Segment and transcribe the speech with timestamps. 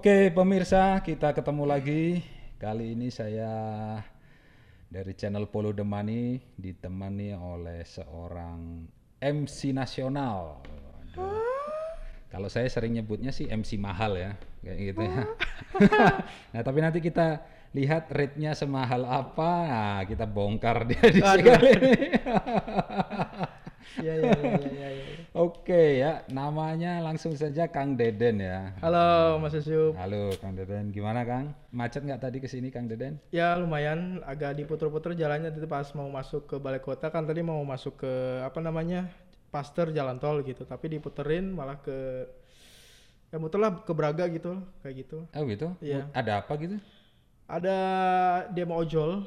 [0.00, 2.24] Oke pemirsa, kita ketemu lagi.
[2.56, 3.52] Kali ini saya
[4.88, 8.88] dari channel Polo Demani ditemani oleh seorang
[9.20, 10.64] MC nasional.
[11.04, 11.44] Aduh.
[12.32, 14.32] Kalau saya sering nyebutnya sih MC mahal ya,
[14.64, 15.20] kayak gitu ya.
[16.56, 17.44] nah tapi nanti kita
[17.76, 21.44] lihat rate-nya semahal apa, nah, kita bongkar dia di sini
[21.76, 21.92] ini.
[24.00, 24.32] Iya iya
[24.70, 25.19] iya iya.
[25.30, 28.74] Oke ya, namanya langsung saja Kang Deden ya.
[28.82, 29.94] Halo Mas Yusuf.
[29.94, 31.54] Halo Kang Deden, gimana Kang?
[31.70, 33.22] Macet nggak tadi ke sini Kang Deden?
[33.30, 37.62] Ya lumayan, agak diputer-puter jalannya itu pas mau masuk ke balai kota kan tadi mau
[37.62, 38.12] masuk ke
[38.42, 39.06] apa namanya
[39.54, 42.26] Paster jalan tol gitu, tapi diputerin malah ke
[43.30, 45.30] ya muterlah ke Braga gitu kayak gitu.
[45.30, 45.78] Oh gitu?
[45.78, 46.10] Iya.
[46.10, 46.74] Ada apa gitu?
[47.46, 47.78] Ada
[48.50, 49.22] demo ojol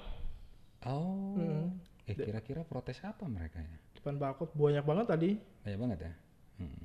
[0.84, 1.40] Oh.
[1.40, 1.80] Hmm.
[2.04, 3.78] Eh kira-kira protes apa mereka ya?
[3.96, 5.30] depan balkon banyak banget tadi.
[5.64, 6.14] Banyak banget ya.
[6.60, 6.84] Hmm.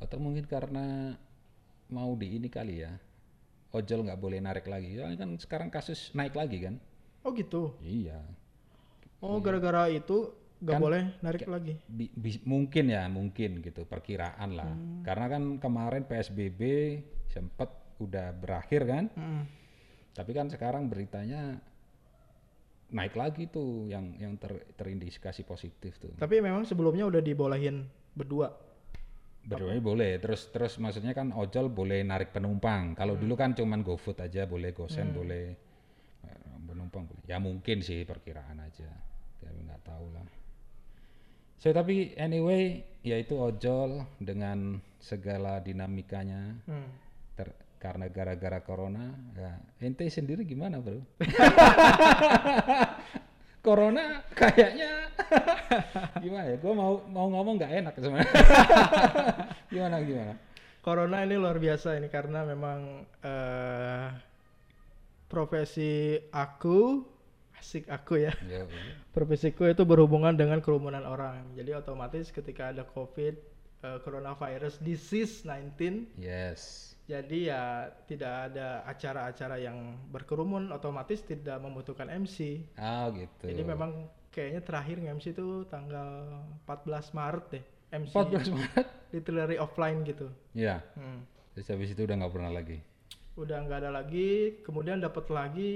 [0.00, 1.12] Atau mungkin karena
[1.92, 2.96] mau di ini kali ya.
[3.76, 4.96] Ojol nggak boleh narik lagi.
[4.96, 6.80] Ya kan sekarang kasus naik lagi kan?
[7.20, 7.76] Oh gitu.
[7.84, 8.24] Iya.
[9.20, 10.32] Oh gara-gara itu
[10.64, 11.76] nggak Kan boleh narik lagi.
[11.84, 14.72] Bi- bi- mungkin ya, mungkin gitu perkiraan lah.
[14.72, 15.04] Hmm.
[15.04, 16.60] Karena kan kemarin PSBB
[17.28, 17.68] sempat
[18.00, 19.04] udah berakhir kan?
[19.12, 19.44] Mm-mm.
[20.16, 21.60] Tapi kan sekarang beritanya
[22.90, 26.10] naik lagi tuh yang yang ter, terindikasi positif tuh.
[26.14, 28.50] Tapi memang sebelumnya udah dibolehin berdua.
[29.40, 30.20] Berdua boleh.
[30.20, 32.92] Terus terus maksudnya kan ojol boleh narik penumpang.
[32.92, 33.22] Kalau Hmm.
[33.24, 35.44] dulu kan cuman GoFood aja boleh, GoSend boleh.
[36.26, 37.24] Eh, Penumpang boleh.
[37.26, 38.86] Ya mungkin sih perkiraan aja.
[39.40, 40.26] Tapi nggak tahu lah.
[41.56, 46.88] So tapi anyway, yaitu ojol dengan segala dinamikanya Hmm.
[47.34, 51.00] ter- karena gara-gara corona ya ente sendiri gimana bro
[53.66, 55.08] corona kayaknya
[56.24, 58.44] gimana ya gue mau mau ngomong nggak enak sebenarnya
[59.72, 60.34] gimana gimana
[60.80, 64.08] Corona ini luar biasa ini karena memang eh,
[65.28, 67.04] profesi aku
[67.60, 68.32] asik aku ya.
[68.48, 68.64] Yo,
[69.12, 71.52] Profesiku itu berhubungan dengan kerumunan orang.
[71.52, 73.36] Jadi otomatis ketika ada COVID,
[73.80, 77.62] eh, coronavirus disease 19, yes jadi ya
[78.06, 82.62] tidak ada acara-acara yang berkerumun, otomatis tidak membutuhkan MC.
[82.78, 86.06] ah gitu Jadi memang kayaknya terakhir MC itu tanggal
[86.62, 87.64] 14 Maret deh.
[87.90, 90.30] MC 14 Maret literally offline gitu.
[90.54, 91.26] ya Hmm.
[91.50, 92.78] terus habis itu udah nggak pernah lagi
[93.34, 95.70] udah nggak ada lagi kemudian dapat lagi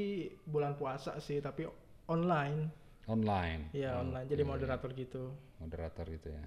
[0.47, 1.67] bulan puasa sih tapi
[2.07, 2.71] online
[3.11, 4.53] online ya Oh, online jadi iya, iya.
[4.55, 5.23] moderator gitu
[5.59, 6.45] moderator gitu ya.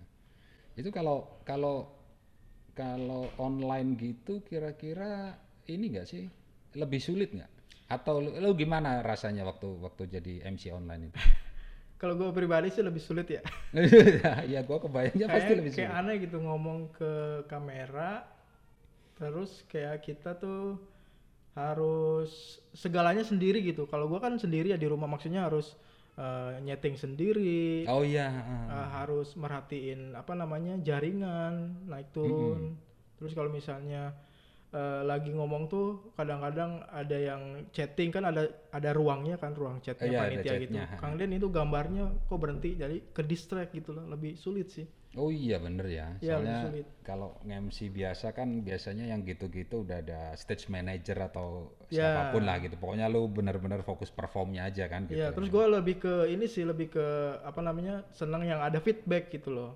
[0.77, 1.89] Itu kalau kalau
[2.77, 5.33] kalau online gitu kira-kira
[5.65, 6.23] ini enggak sih
[6.77, 7.51] lebih sulit nggak?
[7.89, 11.17] Atau lu, lu gimana rasanya waktu waktu jadi MC online itu?
[11.97, 13.41] kalau gue pribadi sih lebih sulit ya
[14.53, 15.99] ya gua kebayangnya pasti kayak lebih kayak sulit.
[15.99, 17.11] aneh gitu ngomong ke
[17.49, 18.21] kamera
[19.17, 20.77] terus kayak kita tuh
[21.57, 25.73] harus segalanya sendiri gitu kalau gue kan sendiri ya di rumah maksudnya harus
[26.17, 27.85] eh, nyeting sendiri.
[27.87, 28.27] Oh iya.
[28.67, 32.75] uh, harus merhatiin apa namanya jaringan naik turun.
[33.17, 34.13] Terus kalau misalnya
[34.73, 40.09] uh, lagi ngomong tuh kadang-kadang ada yang chatting kan ada ada ruangnya kan ruang chatnya
[40.09, 40.73] Iya, ada panitia gitu.
[40.75, 40.85] chatnya.
[40.99, 44.85] Kang Den itu gambarnya kok berhenti jadi ke distract gitu loh lebih sulit sih
[45.17, 46.07] Oh iya bener ya.
[46.21, 46.59] Iya, lebih Soalnya
[47.01, 52.13] kalau MC biasa kan biasanya yang gitu-gitu udah ada stage manager atau Ya.
[52.13, 52.77] siapa pun lah gitu.
[52.77, 55.17] Pokoknya lu bener-bener fokus performnya aja kan gitu.
[55.17, 57.05] Iya terus gue lebih ke ini sih lebih ke
[57.41, 59.73] apa namanya senang yang ada feedback gitu loh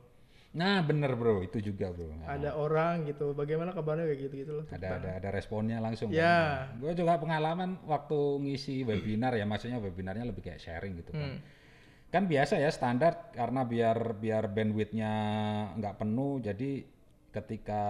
[0.52, 2.12] Nah bener bro itu juga bro.
[2.12, 2.28] Nah.
[2.28, 6.68] ada orang gitu bagaimana kabarnya kayak gitu gitu loh ada ada ada responnya langsung Ya.
[6.76, 11.40] gue juga pengalaman waktu ngisi webinar ya maksudnya webinarnya lebih kayak sharing gitu kan Hmm.
[12.12, 15.14] Kan biasa ya standar karena biar biar bandwidthnya
[15.76, 16.84] nggak penuh jadi
[17.32, 17.84] ketika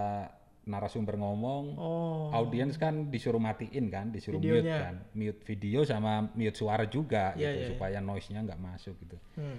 [0.62, 4.78] narasumber ngomong oh audiens kan disuruh matiin kan disuruh mute Videonya.
[4.80, 7.68] kan mute video sama mute suara juga Iya, gitu iya, iya.
[7.68, 9.58] supaya noise-nya nggak masuk gitu Hmm.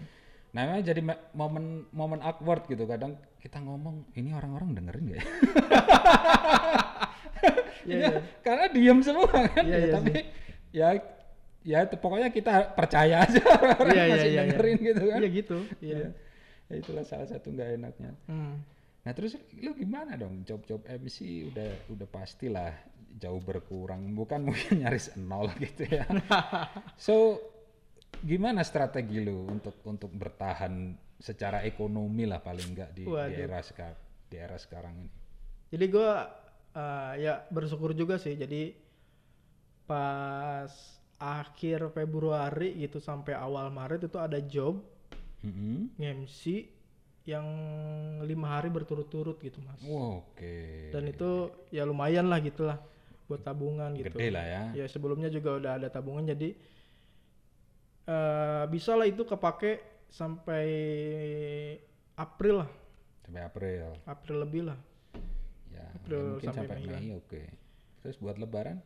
[0.50, 5.20] nah memang jadi me- momen momen awkward gitu kadang kita ngomong ini orang-orang dengerin nggak
[5.20, 5.26] ya
[7.84, 8.20] Iya, Ya, iya.
[8.40, 10.14] karena diem semua kan Iya, ya, iya tapi
[10.72, 10.88] ya
[11.64, 13.40] ya itu pokoknya kita percaya aja
[13.80, 14.42] orang Iya, iya, masih iya, iya.
[14.46, 15.58] dengerin gitu kan Iya gitu.
[15.80, 15.98] Iya.
[15.98, 16.08] Iya.
[16.64, 18.56] ya itulah salah satu nggak enaknya Hmm.
[19.02, 21.18] nah terus lu gimana dong job-job MC
[21.48, 22.72] udah udah pastilah
[23.14, 26.08] jauh berkurang bukan mungkin nyaris nol gitu ya
[26.96, 27.40] so
[28.20, 34.00] gimana strategi lu untuk untuk bertahan secara ekonomi lah paling nggak di, di era sekarang
[34.28, 35.12] di era sekarang ini
[35.70, 36.30] Jadi gua
[36.72, 38.34] eh, ya bersyukur juga sih.
[38.34, 38.78] Jadi
[39.84, 40.70] pas
[41.24, 44.84] akhir Februari gitu sampai awal Maret itu ada job
[45.44, 46.00] Mhm.
[46.00, 46.72] MC
[47.24, 47.44] yang
[48.24, 49.80] lima hari berturut-turut gitu mas.
[49.84, 50.88] Oke.
[50.92, 52.80] Dan itu ya lumayan lah gitulah.
[53.24, 54.20] buat tabungan gitu.
[54.20, 54.64] Gede lah ya.
[54.76, 56.52] Ya sebelumnya juga udah ada tabungan jadi
[58.04, 59.80] eh bisa lah itu kepake
[60.12, 60.68] sampai
[62.14, 62.70] April lah,
[63.24, 63.88] Sampai April.
[64.06, 64.78] April lebih lah.
[65.72, 67.42] Ya, ya April mungkin sampai sampai Mei Mei, oke.
[68.04, 68.78] Terus buat lebaran?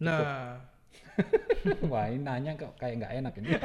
[0.00, 0.56] Nah,
[1.90, 3.48] Wah, ini nanya kok kayak nggak enak ini.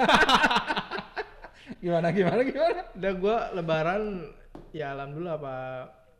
[1.82, 2.82] gimana gimana gimana?
[2.94, 4.04] udah gua Lebaran
[4.70, 5.56] ya alhamdulillah apa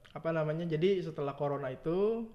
[0.10, 2.26] apa namanya jadi setelah corona itu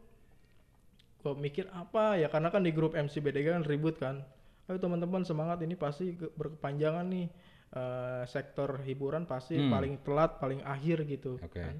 [1.19, 4.23] gua mikir apa ya karena kan di grup MCBDG kan ribut kan
[4.67, 7.27] ayo teman-teman semangat ini pasti ke- berkepanjangan nih
[7.71, 9.75] eh, sektor hiburan pasti Hmm.
[9.75, 11.59] paling telat paling akhir gitu Oke.
[11.59, 11.77] kan.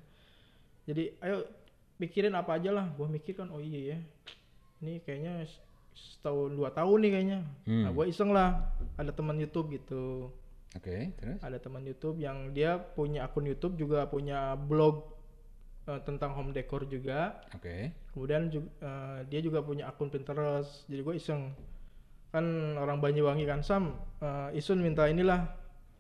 [0.83, 1.47] jadi ayo
[1.97, 3.99] pikirin apa aja lah gua mikir kan oh iya ya
[4.83, 5.47] ini kayaknya
[6.01, 7.85] setahun dua tahun nih kayaknya Hmm.
[7.85, 8.65] nah gua iseng lah
[8.97, 10.33] ada teman YouTube gitu
[10.71, 11.39] Oke, terus?
[11.43, 15.03] ada teman YouTube yang dia punya akun YouTube juga punya blog
[15.85, 17.91] eh, tentang home decor juga Oke.
[18.11, 18.71] kemudian juga,
[19.27, 21.51] dia juga punya akun Pinterest jadi gue iseng
[22.31, 22.47] kan
[22.79, 25.51] orang Banyuwangi kan Sam eh, Isun minta inilah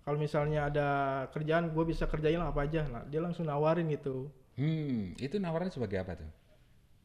[0.00, 0.88] kalau misalnya ada
[1.28, 5.72] kerjaan gue bisa kerjain lah apa aja nah dia langsung nawarin gitu Hmm, itu nawarin
[5.72, 6.30] sebagai apa tuh?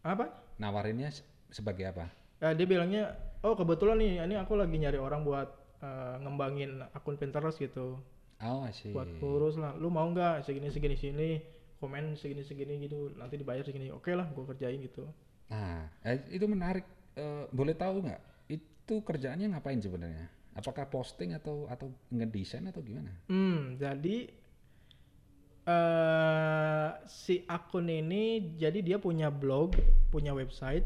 [0.03, 2.12] apa Nawarinnya se- sebagai apa?
[2.43, 5.47] Ya, dia bilangnya oh kebetulan nih ini aku lagi nyari orang buat
[5.79, 7.99] eh, ngembangin akun Pinterest gitu
[8.43, 8.91] Oh, sih.
[8.91, 11.29] buat ngurus lah lu mau nggak segini segini sini
[11.79, 15.07] komen segini segini gitu nanti dibayar segini oke lah gue kerjain gitu
[15.45, 16.83] Nah, eh, itu menarik.
[17.13, 18.21] Eh, boleh tahu nggak?
[18.49, 20.25] Itu kerjaannya ngapain sebenarnya?
[20.57, 23.13] Apakah posting atau atau ngedesain atau gimana?
[23.29, 24.17] hmm jadi
[25.65, 29.73] eh si akun ini jadi dia punya blog
[30.09, 30.85] punya website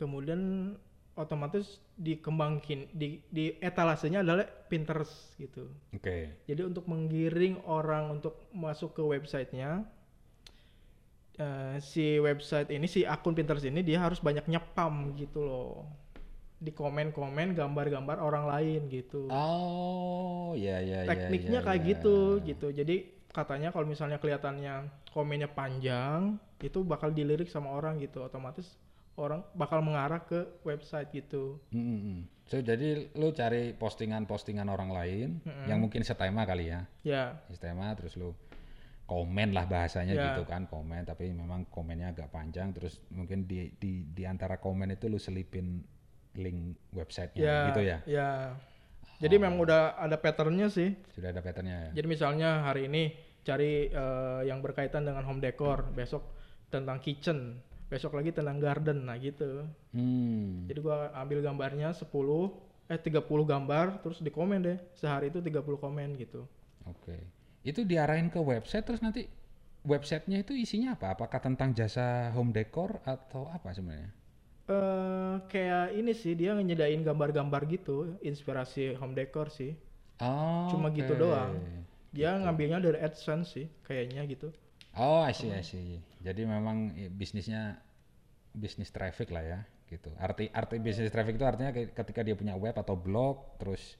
[0.00, 0.72] kemudian
[1.20, 6.40] otomatis dikembangin di di etalasenya adalah Pinterest gitu Oke.
[6.48, 9.84] Jadi untuk menggiring orang untuk masuk ke websitenya,
[11.36, 15.84] eh, si website ini, si akun Pinterest ini dia harus banyak nyepam gitu loh,
[16.56, 19.28] di komen-komen gambar-gambar orang lain gitu.
[19.28, 21.10] Oh, ya ya ya.
[21.10, 21.88] Tekniknya ya, kayak ya.
[21.92, 22.16] gitu
[22.48, 22.66] gitu.
[22.72, 22.96] Jadi
[23.28, 28.78] katanya kalau misalnya kelihatannya komennya panjang, itu bakal dilirik sama orang gitu, otomatis
[29.20, 31.60] orang bakal mengarah ke website gitu.
[31.68, 32.20] Hmm, hmm, hmm.
[32.48, 35.28] So, jadi lu cari postingan-postingan orang lain
[35.70, 36.82] yang mungkin setema kali ya.
[37.06, 38.34] Ya, Setema terus lu
[39.06, 40.24] komen lah bahasanya Ya.
[40.32, 44.94] gitu kan, komen tapi memang komennya agak panjang terus mungkin di di di antara komen
[44.94, 45.82] itu lu selipin
[46.38, 47.98] link websitenya ya, gitu ya.
[48.06, 48.30] ya.
[49.20, 50.96] Jadi memang udah ada patternnya sih.
[51.12, 52.02] Sudah ada patternnya ya.
[52.02, 53.12] Jadi misalnya hari ini
[53.44, 56.22] cari eh, yang berkaitan dengan home decor, besok
[56.70, 57.58] tentang kitchen,
[57.90, 59.66] besok lagi tentang garden, nah gitu.
[59.90, 60.70] Hmm.
[60.70, 62.06] Jadi gua ambil gambarnya 10
[62.90, 64.78] eh 30 gambar terus di komen deh.
[64.94, 66.46] Sehari itu 30 komen gitu.
[66.86, 67.18] Oke.
[67.66, 69.26] Itu diarahin ke website terus nanti
[69.82, 71.18] websitenya itu isinya apa?
[71.18, 74.10] Apakah tentang jasa home decor atau apa sebenarnya?
[74.70, 79.74] Eh kayak ini sih dia nyediain gambar-gambar gitu, inspirasi home decor sih.
[80.22, 80.70] Oh.
[80.70, 81.22] Cuma gitu oke.
[81.26, 81.58] doang.
[82.14, 84.50] Dia ngambilnya dari AdSense sih, kayaknya gitu.
[84.98, 86.02] Oh, I see, I see.
[86.20, 87.80] Jadi memang bisnisnya
[88.52, 90.12] bisnis traffic lah ya, gitu.
[90.20, 93.96] Arti arti bisnis traffic itu artinya ke- ketika dia punya web atau blog, terus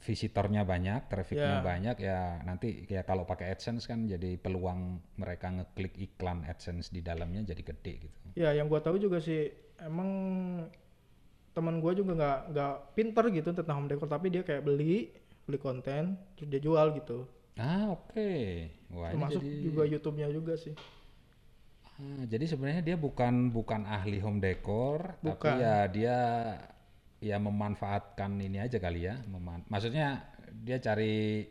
[0.00, 1.64] visitornya banyak, trafficnya Ya.
[1.64, 7.04] banyak, ya nanti ya kalau pakai AdSense kan jadi peluang mereka ngeklik iklan AdSense di
[7.04, 8.18] dalamnya jadi gede gitu.
[8.32, 10.08] Ya, yang gua tahu juga sih emang
[11.52, 15.12] teman gua juga nggak nggak pinter gitu tentang home decor, tapi dia kayak beli
[15.44, 17.28] beli konten terus dia jual gitu.
[17.58, 18.32] Ah, oke.
[18.94, 20.74] Wah, ini Termasuk jadi juga YouTube-nya juga sih.
[22.00, 25.36] Ah, jadi sebenarnya dia bukan bukan ahli home decor, Bukan.
[25.36, 26.16] tapi ya dia
[27.20, 29.20] ya memanfaatkan ini aja kali ya.
[29.28, 31.44] meman- Maksudnya dia cari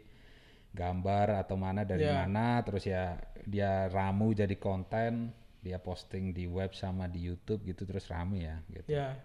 [0.74, 2.26] gambar atau mana dari Ya.
[2.26, 5.30] mana, terus ya dia ramu jadi konten,
[5.62, 8.58] dia posting di web sama di YouTube gitu terus rame ya.
[8.70, 8.90] Gitu.
[8.90, 9.18] Ya.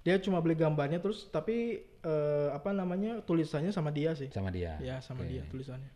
[0.00, 4.32] Dia cuma beli gambarnya terus tapi eh, apa namanya tulisannya sama dia sih.
[4.32, 4.80] Sama dia.
[4.80, 5.36] Ya, sama Oke.
[5.36, 5.92] dia tulisannya.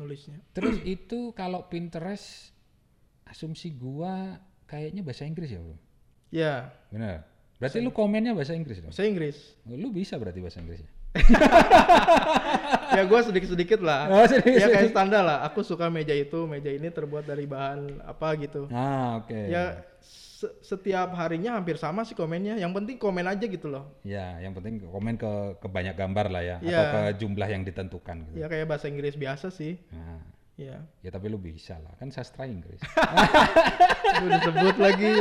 [0.00, 0.40] Nulisnya.
[0.56, 2.56] Terus itu kalau Pinterest,
[3.28, 5.76] asumsi gua kayaknya bahasa Inggris ya bro?
[6.32, 7.28] Ya, Bener.
[7.60, 8.88] Berarti lu komennya bahasa Inggris dong?
[8.88, 9.36] bahasa Inggris.
[9.68, 10.90] Lu bisa berarti bahasa Inggris ya?
[12.96, 14.06] ya gua sedikit-sedikit lah.
[14.08, 15.38] Oh, sedikit- ya kayak standar lah.
[15.44, 18.66] Aku suka meja itu, meja ini terbuat dari bahan apa gitu.
[18.70, 19.34] Ah, oke.
[19.46, 22.56] Ya se- setiap harinya hampir sama sih komennya.
[22.56, 23.98] Yang penting komen aja gitu loh.
[24.02, 26.82] Ya, yang penting komen ke ke banyak gambar lah ya, atau Iya.
[26.86, 28.36] ke jumlah yang ditentukan gitu.
[28.38, 29.78] Ya kayak bahasa Inggris biasa sih.
[29.90, 30.22] Nah,
[30.54, 30.76] Ya.
[31.00, 32.78] ya tapi lu bisa lah, kan sastra Inggris.
[34.12, 35.12] Itu disebut lagi.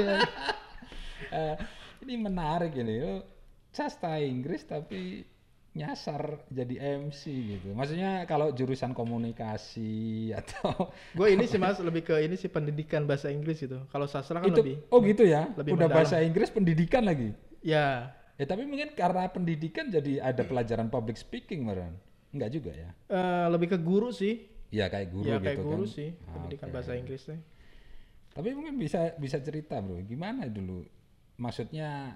[1.29, 1.55] Eh,
[2.03, 3.23] ini menarik ini, lu
[3.69, 5.23] sastra Inggris tapi
[5.71, 7.71] nyasar jadi MC gitu.
[7.71, 9.93] Maksudnya kalau jurusan komunikasi
[10.39, 13.85] atau Gue ini sih mas lebih ke ini sih pendidikan bahasa Inggris gitu.
[13.87, 15.49] Kalau sastra kan itu lebih oh gitu ya.
[15.53, 15.97] lebih Udah mendalam.
[16.01, 17.31] bahasa Inggris pendidikan lagi.
[17.61, 21.91] ya Ya tapi mungkin karena pendidikan jadi ada pelajaran public speaking Maran.
[22.31, 22.89] Enggak juga ya.
[23.07, 24.47] eh, lebih ke guru sih.
[24.69, 25.91] Ya kayak guru ya gitu kayak guru kan.
[25.91, 26.73] sih Ah, pendidikan oke.
[26.77, 27.39] bahasa Inggris teh.
[28.29, 30.85] Tapi mungkin bisa bisa cerita bro, gimana dulu?
[31.35, 32.15] Maksudnya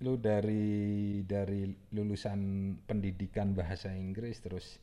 [0.00, 2.40] lu dari dari lulusan
[2.88, 4.80] pendidikan bahasa Inggris terus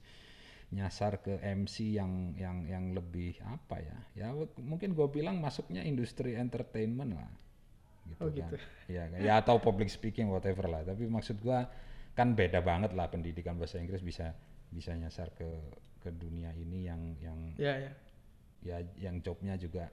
[0.70, 3.98] nyasar ke MC yang yang yang lebih apa ya?
[4.14, 4.28] Ya
[4.62, 7.32] mungkin gue bilang masuknya industri entertainment lah.
[8.08, 8.36] Gitu Oh, kan.
[8.40, 8.56] gitu.
[8.88, 10.84] Ya, ya atau public speaking whatever lah.
[10.86, 11.68] Tapi maksud gua
[12.16, 14.34] kan beda banget lah pendidikan bahasa Inggris bisa
[14.70, 15.48] bisa nyasar ke
[16.02, 17.92] ke dunia ini yang yang Ya ya.
[18.66, 19.88] ya yang jobnya juga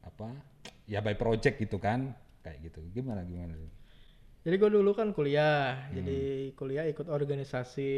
[0.00, 0.32] apa
[0.88, 3.52] ya by project gitu kan kayak gitu gimana gimana
[4.40, 6.00] Jadi gue dulu kan kuliah, Hmm.
[6.00, 6.20] jadi
[6.56, 7.90] kuliah ikut organisasi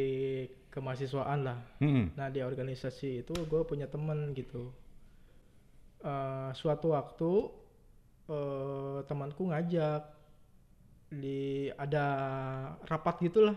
[0.74, 1.58] kemahasiswaan lah.
[1.82, 2.18] hmm.
[2.18, 4.74] Nah di organisasi itu gue punya temen gitu.
[6.02, 7.30] Eh, suatu waktu
[8.30, 10.02] eh, temanku ngajak
[11.12, 12.06] di ada
[12.88, 13.56] rapat gitulah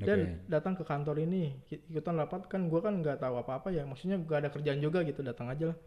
[0.00, 3.84] dan datang ke kantor ini ikutan rapat kan gue kan nggak tahu apa apa ya
[3.84, 5.78] maksudnya gak ada kerjaan juga gitu datang aja lah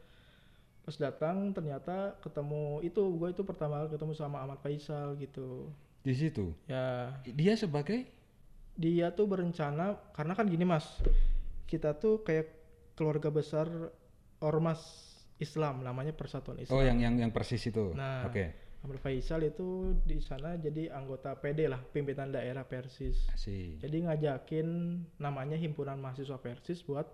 [0.86, 5.72] pas datang ternyata ketemu itu gue itu pertama kali ketemu sama Ahmad Faisal gitu
[6.04, 8.04] di situ ya dia sebagai
[8.76, 11.00] dia tuh berencana karena kan gini mas
[11.66, 12.52] kita tuh kayak
[12.94, 13.66] keluarga besar
[14.38, 14.80] ormas
[15.40, 16.76] Islam namanya Persatuan Islam.
[16.78, 18.28] oh yang yang yang persis itu Nah.
[18.28, 23.16] oke Ahmad Faisal itu di sana jadi anggota PD lah pimpinan daerah Persis.
[23.80, 24.68] Jadi ngajakin
[25.24, 27.08] namanya himpunan mahasiswa Persis buat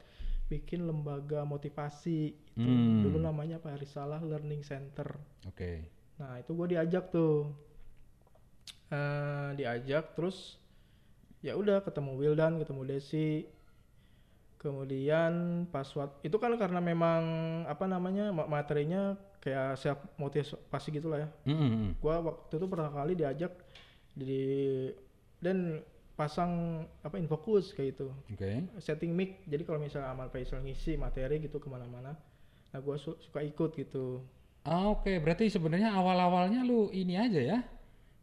[0.50, 2.34] bikin lembaga motivasi.
[2.58, 2.66] Itu.
[2.66, 3.06] Hmm.
[3.06, 3.78] Dulu namanya apa?
[3.78, 5.14] Risalah Learning Center.
[5.46, 5.86] oke
[6.18, 7.54] Nah itu gue diajak tuh,
[8.90, 10.58] Eh diajak terus
[11.46, 13.46] ya udah ketemu Wildan, ketemu Desi,
[14.60, 17.22] kemudian pas waktu itu kan karena memang
[17.64, 21.30] apa namanya ma- materinya kayak siap motivasi gitulah ya.
[21.48, 21.90] Hmm, hmm.
[22.04, 23.56] Gua waktu itu pertama kali diajak
[24.12, 24.44] di
[25.40, 25.80] dan
[26.20, 28.12] pasang apa infokus kayak gitu.
[28.36, 28.68] Oke.
[28.84, 32.20] Setting mic jadi kalau misalnya Amal Faisal ngisi materi gitu ke mana-mana
[32.70, 34.22] nah gua su- suka ikut gitu.
[34.68, 35.10] Ah, oke.
[35.24, 37.60] Berarti sebenarnya awal awalnya lu ini aja ya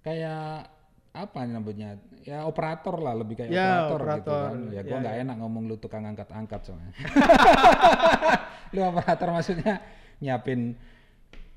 [0.06, 0.70] kayak
[1.10, 4.20] apa namanya ya operator lah lebih kayak Ya, operator, operator.
[4.20, 4.56] gitu kan.
[4.68, 5.22] Ya Ya, gua nggak ya.
[5.24, 6.92] enak ngomong lu tukang angkat angkat soalnya
[8.74, 9.74] lu operator maksudnya
[10.18, 10.76] nyiapin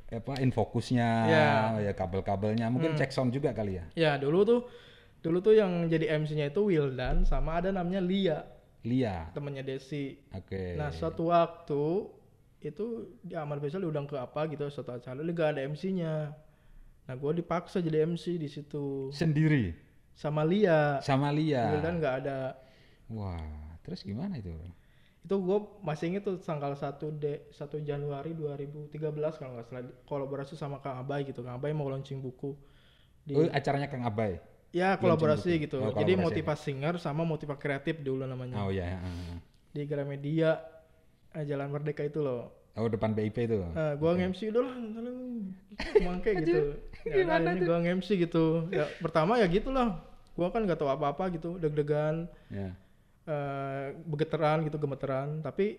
[0.10, 1.50] apa infokusnya Ya.
[1.80, 2.66] ya kabel-kabelnya.
[2.68, 3.86] Mungkin cek sound juga kali ya?
[3.94, 4.60] Ya dulu tuh
[5.20, 8.40] dulu tuh yang jadi MC-nya itu Wildan sama ada namanya Lia.
[8.82, 9.30] Lia.
[9.30, 10.18] Temannya Desi.
[10.32, 10.74] Oke.
[10.74, 12.10] Nah suatu waktu
[12.60, 12.86] itu
[13.22, 15.20] di Amal Faisal diundang ke apa gitu suatu acara.
[15.20, 16.34] Dia gak ada MC-nya
[17.10, 19.10] nah gua dipaksa jadi MC di situ.
[19.10, 19.74] Sendiri?
[20.14, 21.02] Sama Lia.
[21.02, 21.74] Sama Lia.
[21.74, 22.54] Wildan nggak ada.
[23.10, 24.54] Wah terus gimana itu?
[25.26, 28.94] Itu gue masih inget tuh tanggal 1 de 1 Januari 2013
[29.40, 31.42] kalau nggak salah kolaborasi sama Kang Abai gitu.
[31.42, 32.54] Kang Abai mau launching buku
[33.24, 34.38] di oh acaranya Kang Abai?
[34.70, 35.64] Ya kolaborasi buku.
[35.66, 35.78] gitu.
[35.82, 36.44] Oh, jadi kolaborasi.
[36.44, 38.60] motivasi singer sama motivasi kreatif dulu namanya.
[38.62, 39.40] Oh ya ah.
[39.72, 40.60] di Gramedia
[41.32, 45.02] eh, Jalan Merdeka itu loh oh depan BIP itu Nah, gua nge-MC udah lah, ntar
[45.06, 45.14] lu
[46.04, 46.78] mangke gitu.
[47.08, 48.68] Ya, nah, ini gua nge-MC gitu.
[48.70, 50.04] Ya, pertama ya gitulah.
[50.36, 52.72] Gua kan nggak tahu apa-apa gitu, deg-degan, ya
[53.30, 55.44] eh begeteran gitu, gemeteran.
[55.46, 55.78] Tapi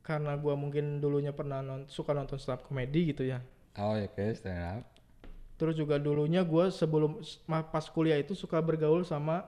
[0.00, 3.44] karena gua mungkin dulunya pernah non- suka nonton stand up komedi gitu ya.
[3.76, 4.82] Oh ya oke stand up.
[5.60, 9.44] Terus juga dulunya gua sebelum pas kuliah itu suka bergaul sama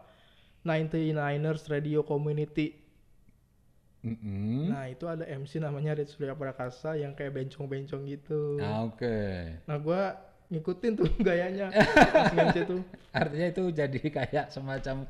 [0.62, 2.81] 99ers Radio Community.
[4.02, 4.66] Mm-mm.
[4.66, 8.58] Nah, itu ada MC namanya Rit Surya Prakasa yang kayak bencong-bencong gitu.
[8.58, 9.18] Ah, Oke.
[9.62, 10.18] Nah gua
[10.50, 11.70] ngikutin tuh gayanya
[12.50, 12.82] MC tuh.
[13.14, 15.06] Artinya itu jadi kayak semacam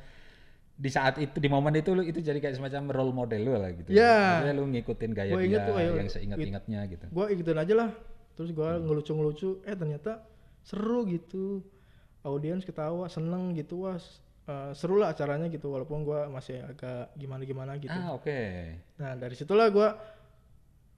[0.72, 3.72] di saat itu di momen itu lu itu jadi kayak semacam role model lu lah
[3.72, 3.88] gitu.
[3.96, 4.44] Ya.
[4.44, 7.06] Maksudnya lu ngikutin gaya Gua dia tuh, ayo, yang seingat-ingatnya gitu.
[7.08, 7.90] Gua ikutin aja lah.
[8.36, 10.20] Terus gua ngelucu-ngelucu, eh ternyata
[10.60, 11.64] seru gitu.
[12.22, 13.96] Audiens ketawa, seneng gitu wah.
[14.42, 17.94] Eh, seru lah acaranya gitu walaupun gua masih agak gimana-gimana gitu.
[17.94, 18.40] Ah oke.
[18.98, 19.94] Nah, dari situlah gua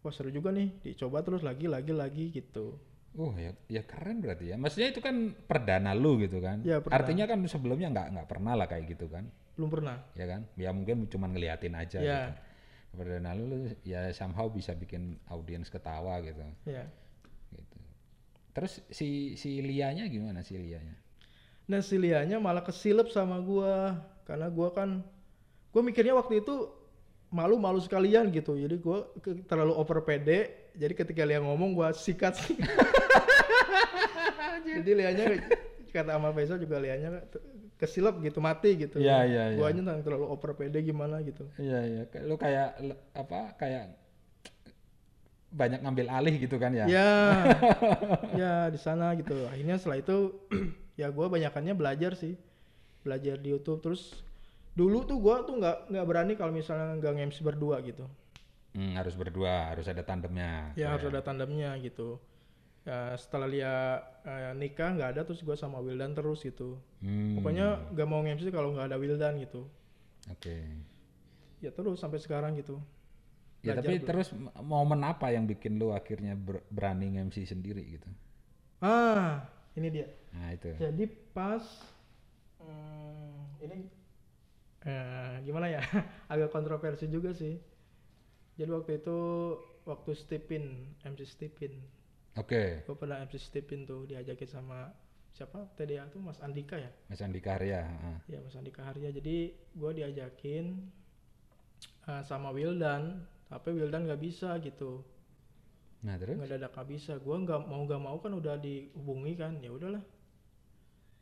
[0.01, 2.81] wah seru juga nih, dicoba terus lagi lagi lagi gitu.
[3.15, 4.57] Oh ya, ya keren berarti ya.
[4.57, 6.65] Maksudnya itu kan perdana lu gitu kan.
[6.65, 6.97] Ya, perdana.
[7.05, 9.29] Artinya kan sebelumnya nggak nggak pernah lah kayak gitu kan.
[9.61, 9.97] Belum pernah.
[10.17, 10.41] Ya kan?
[10.57, 12.21] Ya mungkin cuma ngeliatin aja Ya.
[12.33, 12.33] gitu.
[13.05, 16.43] Perdana lu, lu ya somehow bisa bikin audiens ketawa gitu.
[16.65, 16.89] Ya.
[17.53, 17.79] gitu.
[18.57, 20.97] Terus si si Lianya gimana si Lianya?
[21.65, 23.97] Nah si Lianya malah kesilep sama gua
[24.29, 25.01] karena gua kan
[25.73, 26.69] gua mikirnya waktu itu
[27.33, 32.37] malu-malu sekalian gitu jadi gua ke- terlalu over pede jadi ketika Lia ngomong gua sikat
[34.65, 35.25] jadi Lianya
[35.89, 37.23] kata Amal Faisal juga Lianya
[37.75, 38.99] kesilap gitu mati gitu.
[39.03, 39.59] Iya, iya, iya.
[39.59, 41.47] Guanya nggak terlalu over pede gimana gitu.
[41.59, 42.79] Iya iya, lu kayak
[43.15, 43.95] apa kayak
[45.55, 46.87] banyak ngambil alih gitu kan ya?
[46.91, 47.15] Ya,
[48.43, 49.35] ya di sana gitu.
[49.47, 50.35] Akhirnya setelah itu
[50.95, 52.35] ya gua banyakannya belajar sih,
[53.07, 53.81] belajar di YouTube.
[53.85, 54.23] Terus
[54.75, 58.05] dulu tuh gua tuh nggak nggak berani kalau misalnya nggak MC berdua gitu.
[58.75, 60.75] Hmm, harus berdua, harus ada tandemnya.
[60.75, 62.19] Ya harus ada tandemnya gitu.
[62.85, 63.75] Ya setelah Lia
[64.27, 66.77] eh, nikah nggak ada terus gua sama Wildan terus gitu.
[67.01, 69.65] Hmm, Pokoknya nggak mau MC kalau nggak ada Wildan gitu.
[70.29, 70.57] Oke.
[71.63, 72.77] Ya terus sampai sekarang gitu.
[73.65, 74.29] Ya tapi terus
[74.61, 78.09] momen apa yang bikin lu akhirnya ber- berani MC sendiri gitu?
[78.85, 80.07] Ah, ini dia.
[80.35, 80.71] Nah itu.
[80.79, 81.63] Jadi pas
[82.61, 83.79] hmm, ini
[84.85, 85.83] eh, gimana ya?
[86.33, 87.55] Agak kontroversi juga sih.
[88.59, 89.19] Jadi waktu itu
[89.91, 90.65] waktu Stepin,
[91.03, 91.73] MC Stepin.
[92.37, 94.93] Oke, Gue pernah MC Stepin tuh diajakin sama
[95.37, 95.61] siapa?
[95.77, 96.91] TDA tuh Mas Andika ya?
[97.11, 97.81] Mas Andi Karya.
[97.85, 98.19] ah.
[98.33, 99.11] Ya Mas Andika Harya.
[99.19, 99.37] Jadi
[99.75, 100.65] gue diajakin
[102.11, 103.03] eh, sama Wildan,
[103.51, 105.03] tapi Wildan nggak bisa gitu.
[106.07, 106.37] Nah terus?
[106.39, 110.03] nggak dadak nggak bisa gue nggak mau nggak mau kan udah dihubungi kan ya udahlah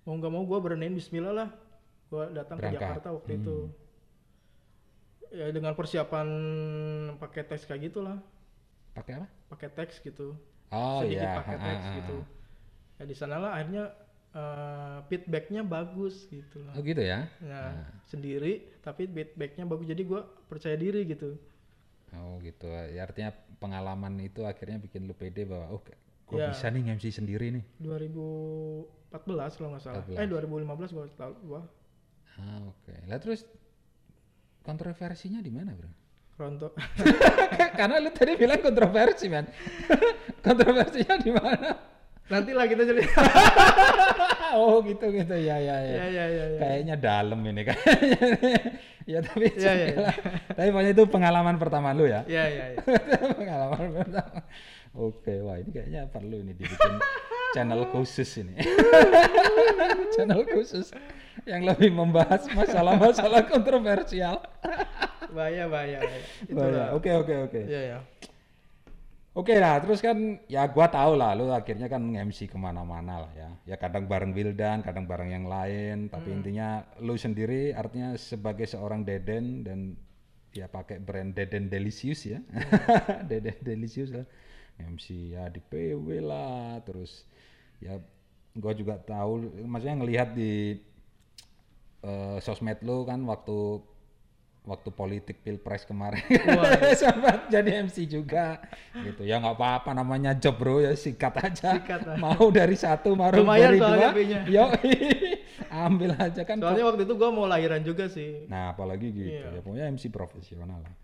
[0.05, 1.49] mau nggak mau gue beraniin Bismillah lah
[2.11, 2.83] gue datang ke Berangkat.
[2.83, 3.57] Jakarta waktu itu
[5.33, 6.29] ya dengan persiapan
[7.17, 8.19] pakai teks kayak gitulah
[8.93, 9.27] Pakai apa?
[9.49, 10.37] pakai teks gitu
[10.73, 11.37] Oh sedikit iya.
[11.41, 12.25] pakai ah, teks ah, gitu ah.
[13.01, 13.85] ya di sanalah akhirnya
[14.33, 17.29] eh, feedbacknya bagus gitu lah Oh gitu ya?
[17.41, 17.73] nah
[18.05, 18.53] sendiri
[18.85, 21.37] tapi feedbacknya bagus jadi gue percaya diri gitu
[22.13, 22.69] Oh gitu.
[22.69, 25.81] Ya, artinya pengalaman itu akhirnya bikin lu pede bahwa oh
[26.33, 26.49] gue Ya.
[26.49, 27.65] bisa nih MC sendiri nih.
[27.79, 28.89] 2014
[29.53, 30.17] kalau nggak salah 14.
[30.17, 31.63] eh 2015 gue tahu gua
[32.33, 32.95] Ah oke.
[33.05, 33.45] Lah terus
[34.61, 35.93] kontroversinya di mana bro?
[36.33, 36.73] Ronto
[37.79, 39.45] Karena lu tadi bilang kontroversi man.
[40.47, 41.71] Kontroversinya di mana?
[42.23, 43.19] nanti lah kita cerita
[44.57, 45.93] oh gitu gitu ya ya ya.
[45.93, 46.59] ya ya ya, ya.
[46.59, 48.21] Kayaknya dalam ini kayaknya.
[49.05, 50.17] ya tapi Ya, ya, segala-
[50.49, 52.25] tapi pokoknya itu pengalaman pertama lu ya.
[52.25, 52.81] ya ya ya
[53.37, 54.39] pengalaman pertama.
[54.93, 57.01] Oke, wah ini kayaknya perlu ini dibikin
[57.57, 58.53] channel khusus ini.
[60.15, 60.93] channel khusus
[61.49, 64.45] yang lebih membahas masalah-masalah kontroversial.
[65.33, 66.05] bahaya bahaya,
[66.53, 66.85] bahaya.
[66.85, 67.61] Ya, Oke oke oke.
[67.65, 67.99] ya ya
[69.33, 73.33] Oke lah, terus kan ya gua tahu lah, lu akhirnya kan MC ke mana-mana lah
[73.33, 73.49] ya.
[73.65, 76.13] Ya kadang bareng Wildan, kadang bareng yang lain.
[76.13, 79.97] Tapi intinya lu sendiri artinya sebagai seorang Deden dan
[80.53, 82.45] ya pakai brand Deden Delicious ya,
[83.33, 84.29] Deden Delicious lah.
[84.85, 87.25] MC ya di PW lah, terus
[87.79, 87.99] ya
[88.53, 90.77] gua juga tahu, maksudnya ngelihat di
[92.03, 93.81] eh, sosmed lu kan waktu
[94.63, 96.23] waktu politik pilpres kemarin
[97.03, 98.63] sempat jadi MC juga
[98.95, 99.27] gitu.
[99.27, 101.83] Ya nggak apa-apa namanya job bro ya sikat aja.
[101.83, 102.15] Sikat lah.
[102.23, 104.09] mau dari satu mau Lumayan dari dua.
[104.55, 104.65] Yo
[105.67, 106.63] ambil aja kan.
[106.63, 108.47] Soalnya waktu itu gua mau lahiran juga sih.
[108.47, 109.59] Nah apalagi gitu Iya.
[109.59, 110.95] ya pokoknya MC profesional lah.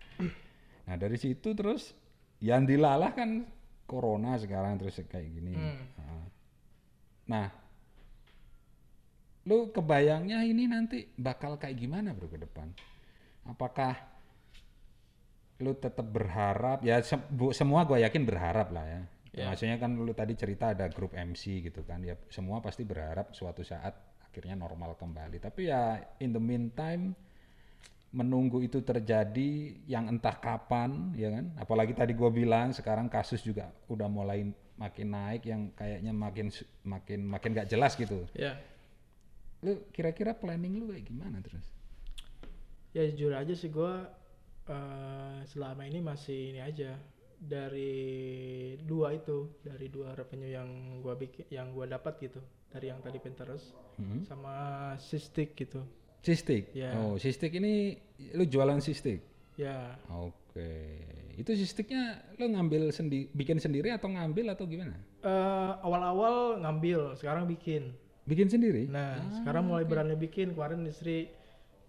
[0.87, 1.91] Nah dari situ terus
[2.39, 3.43] yang dilalah kan
[3.89, 5.81] corona sekarang terus kayak gini Hmm.
[5.97, 6.25] Nah.
[7.25, 7.47] nah
[9.43, 12.69] lu kebayangnya ini nanti bakal kayak gimana bro ke depan
[13.43, 13.97] apakah
[15.59, 19.45] lu tetap berharap ya sem- bu- semua gue yakin berharap lah ya Ya.
[19.45, 23.61] maksudnya kan lu tadi cerita ada grup MC gitu kan ya semua pasti berharap suatu
[23.61, 27.13] saat akhirnya normal kembali tapi ya in the meantime
[28.09, 31.45] menunggu itu terjadi yang entah kapan ya kan?
[31.61, 36.47] Apalagi tadi gua bilang sekarang kasus juga udah mulai makin naik yang kayaknya makin
[36.87, 38.25] makin makin gak jelas gitu.
[38.33, 38.57] Ya.
[39.61, 41.65] Lu kira-kira planning lu kayak gimana terus?
[42.95, 44.09] Ya jujur aja sih gua
[44.65, 46.97] eh, selama ini masih ini aja.
[47.39, 52.99] Dari dua itu dari dua revenue yang gua bikin yang gua dapat gitu dari yang
[53.01, 54.23] tadi Pinterest Hmm.
[54.23, 54.55] sama
[54.95, 55.83] Sistik gitu
[56.19, 56.71] Sistik.
[56.71, 56.91] Ya.
[56.95, 57.95] Oh, sistik ini
[58.33, 59.23] lu jualan sistik.
[59.55, 60.99] ya Oke.
[61.35, 64.95] Itu sistiknya lu ngambil sendi bikin sendiri atau ngambil atau gimana?
[65.19, 67.91] eh, awal-awal ngambil sekarang bikin
[68.23, 68.85] Bikin sendiri?
[68.85, 71.27] nah sekarang mulai berani bikin kemarin istri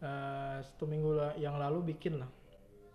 [0.01, 2.31] eh, satu minggu yang lalu bikin lah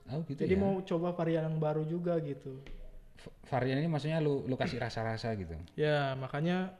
[0.05, 0.59] Oh, gitu jadi ya.
[0.59, 2.61] mau coba varian yang baru juga gitu
[3.15, 5.55] V- Varian ini maksudnya lu lu kasih rasa-rasa gitu.
[5.73, 6.75] ya makanya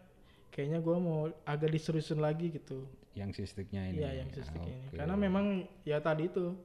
[0.56, 4.00] kayaknya gua mau agak diseriusin lagi gitu Yang sistiknya ini.
[4.00, 4.88] Iya yang sistik ini.
[4.88, 4.96] Oke.
[5.00, 6.56] Karena memang ya tadi itu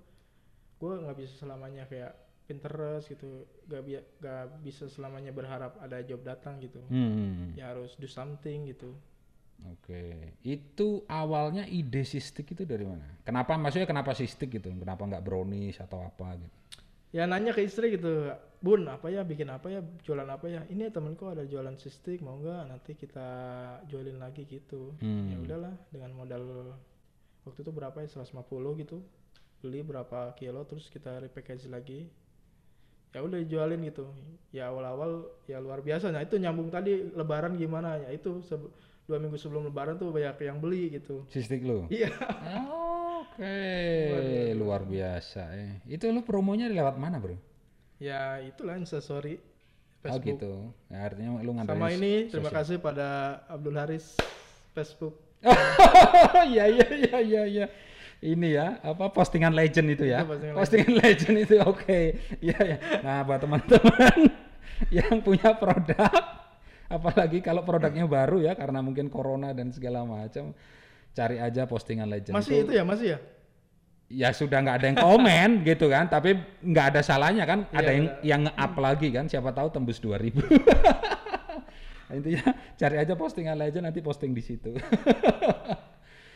[0.83, 2.11] gue nggak bisa selamanya kayak
[2.51, 6.83] Pinterest gitu, gak, bi gak bisa selamanya berharap ada job datang gitu.
[6.91, 7.55] Hmm.
[7.55, 8.91] Ya harus do something gitu.
[9.71, 10.35] Oke.
[10.43, 13.07] Itu awalnya ide sistik itu dari mana?
[13.23, 14.67] Kenapa maksudnya kenapa sistik gitu?
[14.75, 16.57] Kenapa nggak brownies atau apa gitu?
[17.15, 20.61] Ya nanya ke istri gitu, bun apa ya bikin apa ya jualan apa ya?
[20.69, 22.61] Ini temenku ada jualan sistik mau nggak?
[22.69, 23.29] Nanti kita
[23.89, 24.95] jualin lagi gitu.
[25.01, 25.33] Hmm.
[25.33, 26.45] Ya udahlah dengan modal
[27.45, 28.45] waktu itu berapa ya 150
[28.85, 29.01] gitu
[29.61, 32.09] beli berapa kilo terus kita repackage lagi
[33.13, 34.09] ya udah dijualin gitu
[34.55, 38.41] ya awal-awal ya luar biasa nah itu nyambung tadi lebaran gimana ya itu
[39.05, 41.85] dua minggu sebelum lebaran tuh banyak yang beli gitu Sistik lu.
[41.93, 42.09] iya
[43.21, 45.81] Oke, luar biasa eh.
[45.89, 47.41] Itu lu promonya lewat mana, Bro?
[48.01, 49.39] Ya itulah instastory
[50.01, 50.53] Oh Facebook gitu.
[50.89, 52.59] Ya, artinya lu ngandelin sama ini terima sosial.
[52.65, 53.09] kasih pada
[53.53, 54.17] Abdul Haris
[54.73, 55.21] Facebook
[56.57, 57.67] Iya iya iya iya iya.
[58.21, 60.25] Ini ya, apa postingan legend itu ya?
[60.25, 62.01] Itu postingan Postingan legend itu oke.
[62.41, 62.77] Iya ya.
[63.05, 64.19] Nah, buat teman-teman
[64.97, 66.41] yang punya produk
[66.91, 70.51] apalagi kalau produknya baru ya karena mungkin corona dan segala macam
[71.15, 73.19] cari aja postingan legend masih itu ya masih ya
[74.11, 77.91] ya sudah nggak ada yang komen gitu kan tapi nggak ada salahnya kan Iya, ada
[77.91, 78.27] yang benar.
[78.27, 80.35] yang nge-up lagi kan siapa tahu tembus 2000
[82.11, 82.43] Nah, intinya
[82.75, 84.75] cari aja postingan legend nanti posting di situ.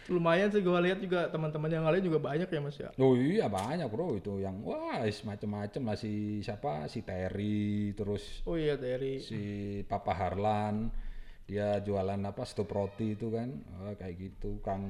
[0.04, 2.92] Lumayan sih gua lihat juga teman-teman yang lain juga banyak ya mas ya?
[3.00, 4.14] Oh iya banyak bro.
[4.14, 5.96] Itu yang wah is macem-macem lah.
[5.96, 6.87] Si siapa?
[6.87, 9.40] Si Terry terus oh iya dari si
[9.82, 10.92] Papa Harlan
[11.44, 13.52] dia jualan apa stop roti itu kan.
[13.85, 14.61] Wah, kayak gitu.
[14.64, 14.85] Kang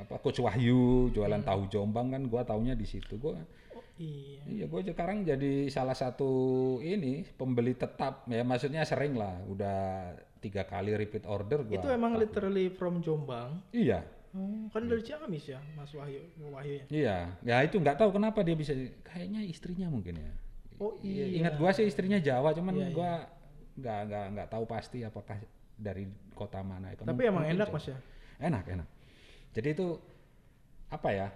[0.00, 2.22] apa Coach Wahyu jualan tahu Jombang kan.
[2.24, 3.20] Gua taunya di situ.
[3.20, 3.36] Gua
[3.76, 4.40] oh iya.
[4.48, 6.30] Iya, gue sekarang jadi salah satu
[6.80, 8.24] ini pembeli tetap.
[8.32, 9.78] Ya maksudnya sering lah, udah
[10.40, 11.76] tiga kali repeat order gua.
[11.76, 13.60] itu emang literally from Jombang?
[13.76, 14.00] Iya,
[14.32, 16.84] oh, kan dari Ciamis ya Mas Wahyu Wahyu ya?
[16.88, 17.18] Iya.
[17.44, 18.72] Ya itu nggak tahu kenapa dia bisa,
[19.04, 20.32] kayaknya istrinya mungkin ya.
[20.80, 21.36] oh Iya, iya.
[21.44, 22.96] Ingat gua sih istrinya Jawa, cuman Iya, iya.
[22.96, 23.12] gua
[23.76, 25.36] nggak nggak nggak tahu pasti apakah
[25.80, 26.04] dari
[26.36, 26.92] kota mana.
[26.92, 27.96] Itu tapi emang enak mas ya
[28.40, 28.88] Enak, enak.
[29.52, 29.86] Jadi itu
[30.88, 31.28] apa ya?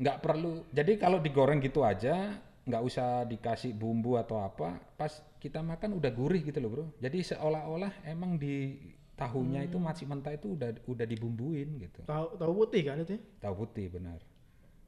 [0.00, 0.64] Nggak perlu.
[0.72, 4.80] Jadi kalau digoreng gitu aja, nggak usah dikasih bumbu atau apa.
[4.96, 6.84] Pas kita makan udah gurih gitu loh bro.
[7.00, 8.76] Jadi seolah-olah emang di
[9.16, 9.84] tahunya itu Hmm.
[9.84, 12.00] masih mentah itu udah udah dibumbuin gitu.
[12.08, 14.16] tahu tahu putih kan itu ya Tahu putih benar.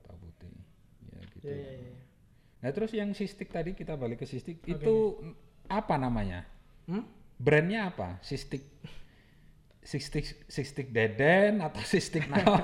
[0.05, 0.53] Tahu putih.
[1.13, 1.45] Ya gitu.
[1.45, 1.95] iya iya iya
[2.63, 4.97] Nah terus yang sistik tadi kita balik ke sistik itu
[5.69, 6.49] apa namanya?
[6.89, 7.05] hmm?
[7.43, 8.23] Brandnya apa?
[8.23, 8.63] Sistik
[9.83, 12.63] Sistik Sistik Deden atau Sistik naon?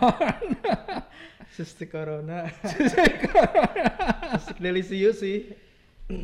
[1.59, 3.27] Cystic Corona Cystic
[4.63, 5.51] Delicious sih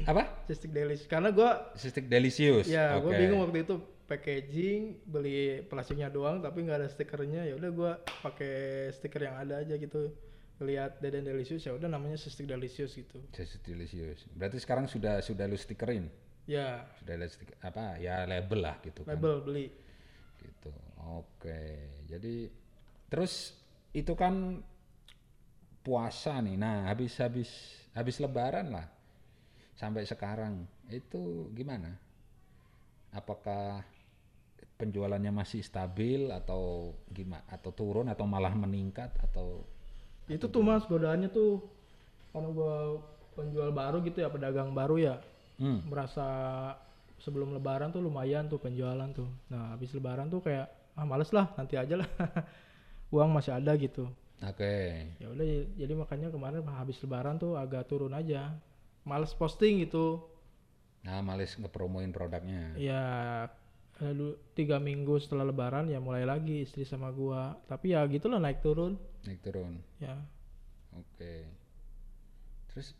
[0.07, 0.47] apa?
[0.47, 2.71] Cystic Delicious karena gua Sistik Delicious.
[2.71, 3.19] ya gua Oke.
[3.19, 8.55] bingung waktu itu packaging beli plastiknya doang tapi nggak ada stikernya ya udah gua pakai
[8.93, 10.13] stiker yang ada aja gitu
[10.63, 14.23] lihat Deden Delicious ya udah namanya Cystic Delicious gitu Sistik Delicious.
[14.31, 16.07] Berarti sekarang sudah sudah lu stikerin,
[16.45, 17.27] ya sudah ada
[17.65, 19.17] apa ya label lah gitu kan.
[19.17, 19.67] label beli
[20.45, 20.73] Gitu.
[21.17, 21.61] Oke.
[22.05, 22.49] Jadi
[23.09, 23.57] terus
[23.97, 24.61] itu kan
[25.85, 26.57] puasa nih.
[26.57, 27.51] Nah habis habis
[27.97, 28.87] habis Lebaran lah
[29.77, 31.97] sampai sekarang itu gimana?
[33.15, 33.87] Apakah
[34.75, 37.45] penjualannya masih stabil atau gimana?
[37.49, 39.65] Atau turun atau malah meningkat atau
[40.25, 41.61] itu tuh mas godaannya tuh
[42.33, 42.97] karena gua
[43.37, 45.15] penjual baru gitu ya pedagang baru ya
[45.59, 46.27] hmm, merasa
[47.21, 49.29] sebelum lebaran tuh lumayan tuh penjualan tuh.
[49.49, 52.09] Nah habis lebaran tuh kayak ah males lah nanti aja lah.
[53.15, 54.11] Uang masih ada gitu.
[54.45, 55.15] Oke.
[55.23, 55.47] ya udah
[55.79, 58.53] jadi makanya kemarin habis lebaran tuh agak turun aja.
[59.07, 60.21] Males posting gitu.
[61.05, 62.75] Nah males ngepromoin produknya.
[62.75, 63.05] ya
[64.01, 67.57] du- tiga minggu setelah lebaran ya mulai lagi istri sama gua.
[67.71, 68.99] Tapi ya gitulah naik turun.
[69.25, 69.79] Naik turun.
[70.03, 70.19] ya.
[70.93, 71.47] Oke.
[72.75, 72.93] Terus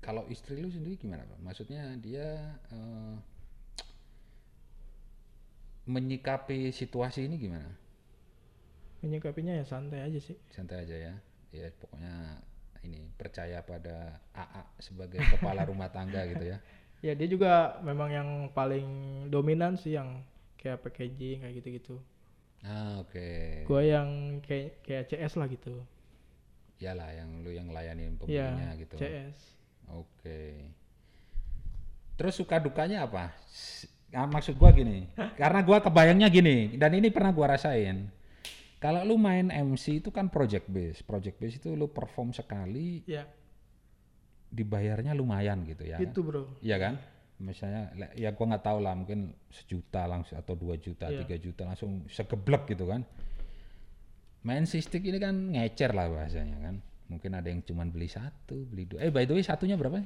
[0.00, 1.38] kalau istri lu sendiri gimana, Pak?
[1.40, 2.26] Maksudnya dia
[2.72, 3.14] eh,
[5.86, 7.70] menyikapi situasi ini gimana?
[9.00, 11.14] menyikapinya ya santai aja sih Santai aja ya.
[11.56, 12.36] Ya pokoknya
[12.84, 16.60] ini percaya pada AA sebagai kepala rumah tangga gitu ya.
[17.06, 18.84] ya dia juga memang yang paling
[19.32, 20.20] dominan sih yang
[20.60, 21.96] kayak packaging kayak gitu-gitu
[22.60, 23.64] Ah, oke.
[23.64, 25.80] gua yang kayak kayak CS lah gitu
[26.76, 28.94] Iyalah yang lu yang layanin ya pembelinya gitu.
[29.00, 29.59] CS
[29.92, 30.70] Oke.
[32.14, 33.32] Terus suka dukanya apa?
[33.48, 38.10] S- ah, maksud gua gini, karena gua kebayangnya gini, dan ini pernah gua rasain.
[38.76, 43.24] Kalau lu main MC itu kan project base, project base itu lu perform sekali, ya
[44.50, 45.94] dibayarnya lumayan gitu ya.
[45.96, 46.94] itu bro Iya kan?
[47.40, 51.24] Misalnya, ya gua nggak tahu lah, mungkin sejuta langsung atau dua juta, Iya.
[51.24, 53.00] tiga juta langsung segeblek gitu kan.
[54.44, 56.76] Main sistik ini kan ngecer lah bahasanya kan.
[57.10, 59.02] Mungkin ada yang cuman beli satu, beli dua.
[59.02, 59.98] Eh by the way satunya berapa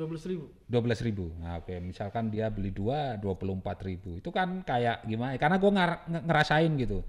[0.00, 1.28] dua belas ribu 12.000 ribu.
[1.36, 4.10] Nah, oke, misalkan dia beli dua, 24.000 ribu.
[4.16, 5.36] Itu kan kayak gimana?
[5.36, 5.70] Karena gue
[6.24, 7.04] ngerasain gitu.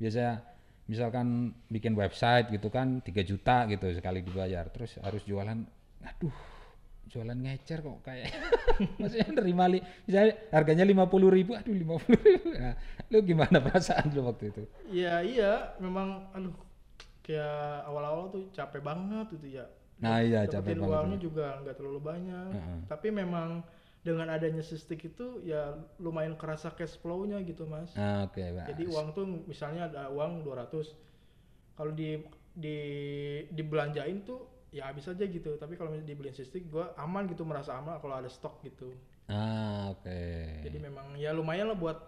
[0.00, 0.40] Biasa
[0.88, 4.64] misalkan bikin website gitu kan 3 juta gitu sekali dibayar.
[4.72, 5.60] Terus harus jualan,
[6.00, 6.36] aduh
[7.12, 8.32] jualan ngecer kok kayak
[9.02, 12.48] maksudnya nerima li, misalnya harganya 50.000 ribu, aduh 50.000 ribu.
[12.56, 12.74] Nah,
[13.12, 14.62] lu gimana perasaan lu waktu itu?
[14.88, 16.56] ya iya memang aduh
[17.22, 19.66] kayak awal-awal tuh capek banget gitu ya
[20.02, 20.90] Nah iya capek banget.
[20.90, 22.78] uangnya juga nggak terlalu banyak Heeh.
[22.90, 23.62] tapi memang
[24.02, 28.66] dengan adanya sistik itu ya lumayan kerasa cash flow-nya gitu mas Ah, Oke, Pak.
[28.74, 30.90] jadi uang tuh misalnya ada uang 200
[31.72, 32.18] kalau di
[32.52, 32.76] di
[33.48, 37.78] dibelanjain tuh ya habis aja gitu tapi kalau misalnya dibeliin sistik gua aman gitu merasa
[37.78, 38.90] aman kalau ada stok gitu
[39.30, 40.20] Ah, oke.
[40.66, 41.98] jadi memang ya lumayan lah buat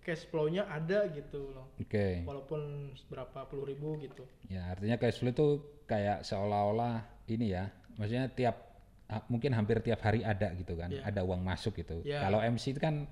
[0.00, 2.24] cash flow-nya ada gitu loh Oke.
[2.24, 5.46] walaupun berapa puluh ribu gitu Ya, artinya cash flow itu
[5.86, 7.70] kayak seolah-olah ini ya.
[7.94, 8.56] Maksudnya tiap
[9.26, 10.90] mungkin hampir tiap hari ada gitu kan.
[10.90, 11.06] Iya.
[11.06, 12.02] Ada uang masuk gitu.
[12.02, 12.26] Iya.
[12.26, 13.06] Kalau MC itu kan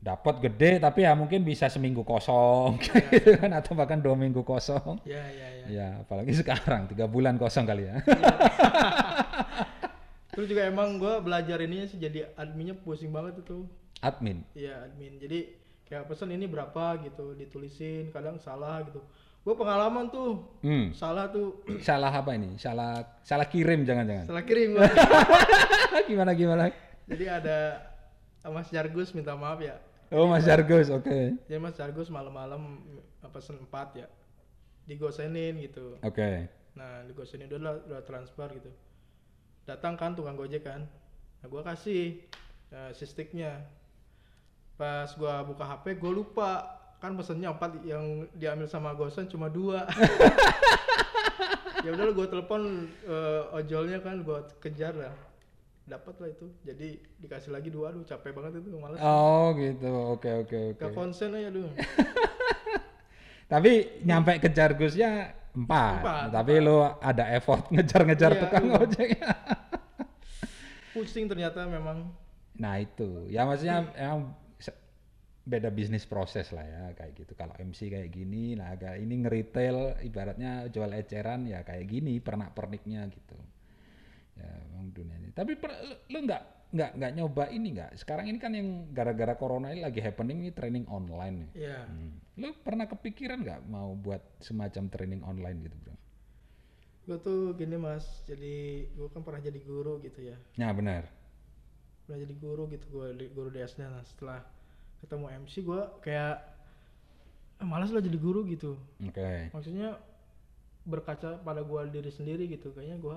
[0.00, 2.80] dapat gede tapi ya mungkin bisa seminggu kosong
[3.12, 4.96] gitu kan atau bahkan dua minggu kosong.
[5.04, 8.00] ya ya ya Ya, apalagi sekarang tiga bulan kosong kali ya.
[10.32, 13.66] terus juga emang gua belajar ini sih jadi adminnya pusing banget itu
[14.00, 14.42] Admin.
[14.56, 15.20] Iya admin.
[15.20, 15.38] Jadi
[15.84, 19.00] kayak pesan ini berapa gitu ditulisin, kadang salah gitu.
[19.40, 20.92] Gue pengalaman tuh Hmm.
[20.92, 22.56] salah tuh Salah apa ini?
[22.56, 24.28] Salah salah kirim jangan-jangan.
[24.28, 24.76] salah kirim.
[26.10, 26.64] gimana gimana?
[27.08, 27.58] Jadi ada
[28.48, 29.76] Mas Jargus minta maaf ya.
[30.10, 31.38] Oh, Mas Jargus, oke.
[31.46, 32.82] Jadi Mas Jargus malam-malam
[33.30, 34.08] pesen 4 ya.
[34.88, 36.02] Digosenin gitu.
[36.02, 36.50] Oke.
[36.74, 38.70] Nah, digosenin udah udah transfer gitu.
[39.68, 40.82] Datang kan tukang Gojek kan.
[41.40, 42.26] Nah, gua kasih
[42.74, 43.62] uh, sistiknya.
[44.80, 46.50] Pas gua buka HP, gua lupa
[46.96, 49.84] kan pesennya empat yang diambil sama Gosen cuma dua.
[51.84, 52.62] ya udah gua telepon
[53.04, 55.12] eh, ojolnya kan gua kejar lah.
[55.84, 56.46] Dapat lah itu.
[56.62, 56.88] Jadi
[57.18, 58.96] dikasih lagi dua, aduh capek banget itu malas.
[59.00, 60.16] Oh, gitu.
[60.16, 60.80] Oke, oke, oke.
[60.80, 61.68] Gak konsen aja dulu.
[63.52, 63.70] Tapi
[64.06, 68.78] nyampe ke Jargusnya empat, Empat, tapi lu ada effort ngejar-ngejar Iya, tukang iya.
[68.78, 69.08] ojek.
[70.94, 72.14] Pusing ternyata memang.
[72.54, 74.49] nah itu, ya maksudnya emang se-
[75.50, 77.32] beda bisnis proses lah ya kayak gitu.
[77.34, 83.10] Kalau MC kayak gini, nah agak ini nge-retail ibaratnya jual eceran ya kayak gini pernak-perniknya
[83.10, 83.38] gitu.
[84.38, 85.34] Ya emang dunia ini.
[85.34, 85.74] Tapi per,
[86.06, 87.90] lu, nggak nggak nggak nyoba ini nggak?
[87.98, 91.50] Sekarang ini kan yang gara-gara corona ini lagi happening ini training online nih.
[91.66, 91.82] Ya.
[91.90, 92.22] Hmm.
[92.38, 95.96] Lu pernah kepikiran nggak mau buat semacam training online gitu bro?
[97.10, 100.38] Gue tuh gini mas, jadi gue kan pernah jadi guru gitu ya.
[100.54, 101.10] Ya benar.
[102.06, 104.42] pernah jadi guru gitu gue guru di SD nah setelah
[105.00, 106.34] ketemu MC gue kayak
[107.58, 109.50] ah, malas lah jadi guru gitu Oke.
[109.50, 109.96] maksudnya
[110.82, 113.16] berkaca pada gue diri sendiri gitu kayaknya gue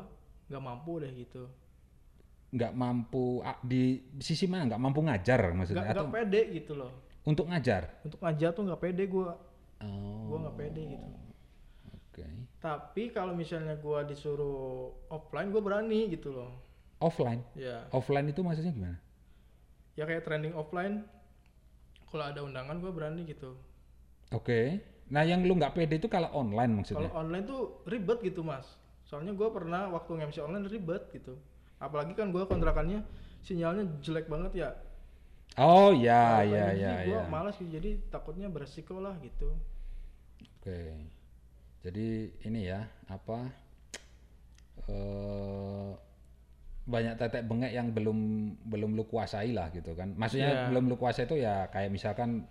[0.51, 1.47] nggak mampu deh gitu
[2.53, 6.91] Nggak mampu di sisi mana nggak mampu ngajar maksudnya atau nggak pede gitu loh
[7.23, 8.03] untuk ngajar?
[8.03, 9.29] untuk ngajar tuh nggak pede gue
[9.83, 10.31] Oh.
[10.31, 11.07] gue nggak pede gitu
[11.91, 12.23] Oke.
[12.61, 16.51] tapi kalau misalnya gue disuruh offline gue berani gitu loh
[17.01, 17.43] Offline.
[17.51, 18.95] ya Offline itu maksudnya gimana?
[19.93, 21.03] ya kayak training offline
[22.13, 23.57] kalau ada undangan gue berani gitu
[24.31, 24.81] Oke.
[25.13, 27.09] Nah yang lu nggak pede itu kalau online Kalau maksudnya?
[27.13, 28.65] online tuh ribet gitu mas.
[29.05, 31.37] Soalnya gue pernah waktu nge-MC online ribet gitu.
[31.77, 33.05] Apalagi kan gue kontrakannya
[33.45, 34.69] sinyalnya jelek banget ya.
[35.57, 37.29] Oh ya Kalau ya ya Gue ya.
[37.29, 37.69] malas gitu.
[37.77, 39.53] Jadi takutnya beresiko lah gitu.
[40.57, 40.79] Oke.
[41.83, 42.07] Jadi
[42.47, 42.79] ini ya
[43.11, 43.39] apa?
[44.87, 45.89] eh
[46.83, 48.19] banyak tetek bengek yang belum
[48.67, 50.11] belum lu kuasai lah gitu kan.
[50.13, 50.63] Maksudnya Iya.
[50.67, 52.43] belum lu kuasai itu ya kayak misalkan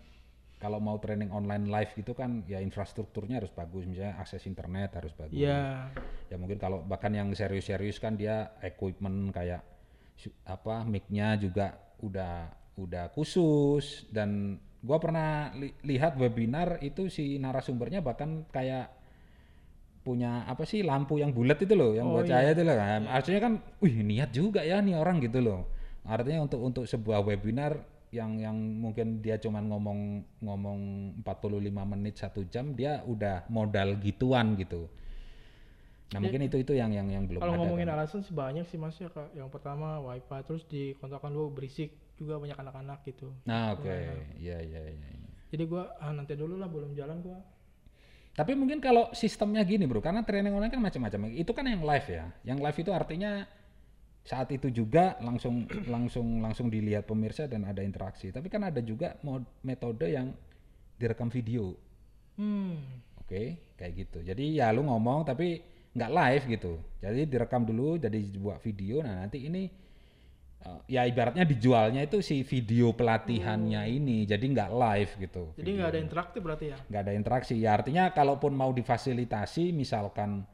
[0.57, 5.12] kalau mau training online live gitu kan ya infrastrukturnya harus bagus misalnya akses internet harus
[5.12, 5.37] bagus.
[5.37, 5.90] Iya.
[6.31, 9.61] Ya mungkin kalau bahkan yang serius-serius kan dia equipment kayak
[10.47, 12.47] apa mic-nya juga udah
[12.79, 18.88] udah khusus dan gua pernah li- lihat webinar itu si narasumbernya bahkan kayak
[20.03, 22.43] punya apa sih lampu yang bulat itu loh yang Oh, buat iya.
[22.43, 23.03] cahaya itu loh kan.
[23.07, 25.71] Artinya kan wih niat juga ya nih orang gitu loh.
[26.03, 27.79] Artinya untuk untuk sebuah webinar
[28.11, 29.99] yang yang mungkin dia cuman ngomong
[30.43, 30.79] ngomong
[31.25, 34.91] 45 menit satu jam dia udah modal gituan gitu.
[36.12, 37.61] Nah, mungkin itu itu yang yang yang belum Kalau ada.
[37.65, 37.97] ngomongin kan.
[37.97, 39.33] alasan sih banyak sih mas ya kak.
[39.33, 43.33] Yang pertama wifi terus di kontrakan lu berisik juga banyak anak-anak gitu.
[43.49, 43.88] Nah, oke.
[44.37, 45.09] Iya, iya, iya.
[45.09, 45.31] iya.
[45.49, 47.38] Jadi gue ah nanti dulu lah belum jalan gue.
[48.33, 51.29] Tapi mungkin kalau sistemnya gini, Bro, karena training online kan macam-macam.
[51.37, 52.25] Itu kan yang live ya.
[52.49, 53.33] Yang live itu artinya
[54.25, 58.33] saat itu juga langsung langsung langsung dilihat pemirsa dan ada interaksi.
[58.33, 60.33] Tapi kan ada juga mod, metode yang
[60.97, 61.77] direkam video.
[62.40, 63.05] Hmm.
[63.21, 64.18] Oke, kayak gitu.
[64.25, 65.61] Jadi ya lu ngomong tapi
[65.92, 66.73] nggak live gitu.
[67.05, 69.05] Jadi direkam dulu jadi buat video.
[69.05, 69.68] Nah, nanti ini
[70.87, 74.25] ya ibaratnya dijualnya itu si video pelatihannya ini.
[74.27, 75.44] Jadi nggak live gitu.
[75.59, 76.79] Jadi nggak ada interaktif berarti ya?
[76.88, 80.44] nggak ada interaksi ya artinya kalaupun mau difasilitasi misalkan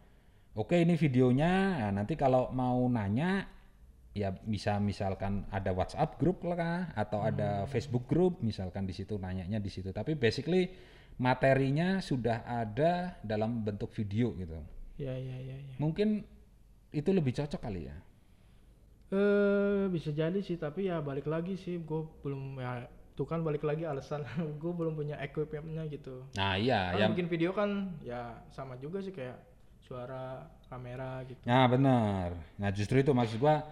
[0.55, 3.51] oke ini videonya nah, nanti kalau mau nanya
[4.15, 9.63] ya bisa misalkan ada WhatsApp grup lah atau ada Facebook grup misalkan di situ nanyanya
[9.63, 10.71] di situ tapi basically
[11.19, 14.55] materinya sudah ada dalam bentuk video gitu.
[14.99, 15.75] Ya ya ya ya.
[15.83, 16.23] Mungkin
[16.95, 17.97] itu lebih cocok kali ya.
[19.09, 22.85] Eh bisa jadi sih tapi ya balik lagi sih gue belum ya
[23.17, 24.23] itu kan balik lagi alasan
[24.63, 26.29] gue belum punya equipmentnya gitu.
[26.37, 29.41] Nah iya, Kan yang bikin video kan ya sama juga sih kayak
[29.81, 31.41] suara kamera gitu.
[31.49, 32.37] Nah benar.
[32.61, 33.65] Nah justru itu maksud gua,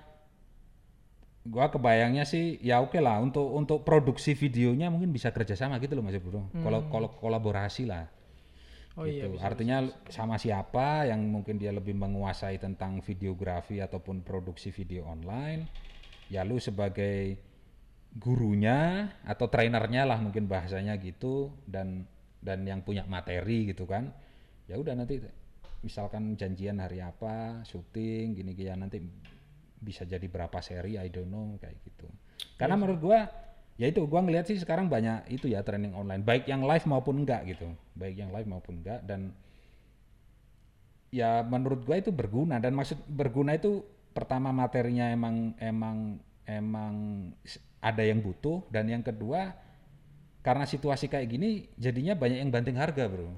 [1.44, 6.02] gua kebayangnya sih ya oke lah untuk untuk produksi videonya mungkin bisa kerjasama gitu loh
[6.02, 6.48] mas bro.
[6.64, 8.08] Kalau kalau kolaborasi lah.
[8.96, 9.36] Oh iya gitu.
[9.36, 9.44] bisa.
[9.52, 9.78] Artinya
[10.08, 15.68] sama siapa yang mungkin dia lebih menguasai tentang videografi ataupun produksi video online,
[16.32, 17.36] ya lu sebagai
[18.16, 22.08] gurunya atau trainernya lah mungkin bahasanya gitu dan
[22.40, 24.08] dan yang punya materi gitu kan.
[24.64, 25.20] Ya udah nanti
[25.84, 28.98] misalkan janjian hari apa, syuting gini gini ya nanti
[29.76, 32.08] bisa jadi berapa seri I don't know kayak gitu.
[32.56, 33.28] Karena menurut gua
[33.76, 36.24] ya itu gua ngeliat sih sekarang banyak itu ya training online.
[36.24, 37.68] Baik yang live maupun enggak gitu.
[37.92, 39.04] Baik yang live maupun enggak.
[39.04, 39.36] Dan
[41.12, 42.56] ya menurut gua itu berguna.
[42.56, 43.84] Dan maksud berguna itu
[44.16, 46.16] pertama materinya emang emang
[46.48, 46.94] emang
[47.84, 48.64] ada yang butuh.
[48.72, 49.52] Dan yang kedua
[50.40, 53.28] karena situasi kayak gini jadinya banyak yang banting harga bro.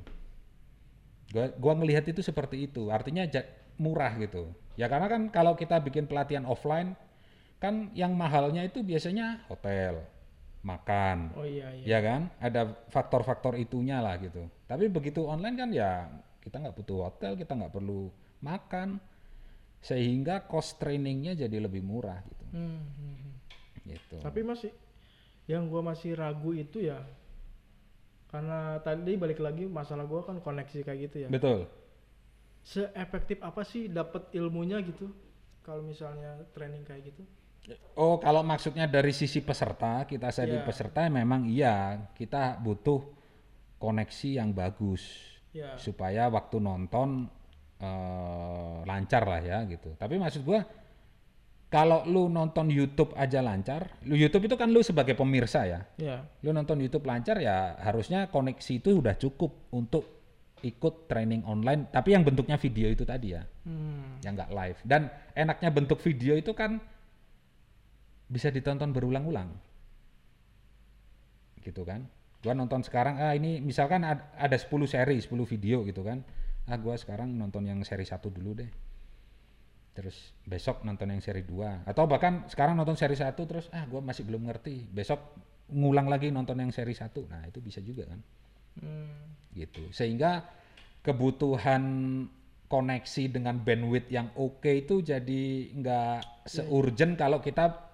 [1.34, 2.94] Gua gua ngelihat itu seperti itu.
[2.94, 3.26] Artinya
[3.74, 4.54] murah gitu.
[4.78, 6.94] Ya karena kan kalau kita bikin pelatihan offline
[7.58, 10.06] kan yang mahalnya itu biasanya hotel
[10.62, 11.84] makan Oh iya iya.
[11.86, 16.10] ya kan ada faktor-faktor itunya lah gitu tapi begitu online kan ya
[16.42, 18.10] kita nggak butuh hotel kita nggak perlu
[18.42, 18.98] makan
[19.78, 23.34] sehingga cost trainingnya jadi lebih murah gitu Hmm, hmm, hmm.
[23.86, 24.72] gitu Tapi masih
[25.44, 27.00] yang gua masih ragu itu ya
[28.28, 31.28] karena tadi balik lagi masalah gua kan koneksi kayak gitu ya.
[31.28, 31.64] betul
[32.60, 35.08] Seefektif apa sih dapat ilmunya gitu
[35.64, 37.24] kalau misalnya training kayak gitu?
[37.94, 40.64] Oh kalau maksudnya dari sisi peserta kita jadi Iya.
[40.64, 41.74] peserta memang iya
[42.14, 43.02] kita butuh
[43.76, 45.04] koneksi yang bagus
[45.48, 45.74] Ya.
[45.80, 47.26] supaya waktu nonton
[47.78, 49.94] eh, lancar lah ya gitu.
[49.94, 50.66] Tapi maksud gua
[51.68, 55.80] kalau lu nonton YouTube aja lancar, lu YouTube itu kan lu sebagai pemirsa ya.
[55.94, 56.24] Ya.
[56.40, 60.04] Lu nonton YouTube lancar ya harusnya koneksi itu udah cukup untuk
[60.58, 64.18] ikut training online tapi yang bentuknya video itu tadi ya, Hmm.
[64.26, 64.78] yang nggak live.
[64.82, 66.82] Dan enaknya bentuk video itu kan
[68.28, 69.48] bisa ditonton berulang-ulang.
[71.60, 72.06] Gitu kan?
[72.38, 76.22] Gua nonton sekarang ah ini misalkan ad- ada 10 seri, 10 video gitu kan.
[76.68, 78.70] Ah gua sekarang nonton yang seri satu dulu deh.
[79.96, 83.98] Terus besok nonton yang seri 2 atau bahkan sekarang nonton seri satu terus ah gua
[83.98, 84.86] masih belum ngerti.
[84.86, 85.18] Besok
[85.68, 87.26] ngulang lagi nonton yang seri satu.
[87.28, 88.20] Nah, itu bisa juga kan
[88.78, 89.34] Hmm.
[89.58, 90.46] gitu sehingga
[91.02, 91.82] kebutuhan
[92.70, 97.87] koneksi dengan bandwidth yang oke itu jadi nggak seurgent kalau kita